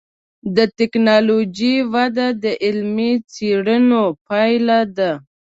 [0.55, 5.11] د ټکنالوجۍ وده د علمي څېړنو پایله ده.